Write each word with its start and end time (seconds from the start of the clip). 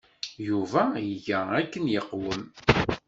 Yuba 0.47 0.81
iga 1.11 1.39
akken 1.61 1.85
yeqwem. 1.93 2.43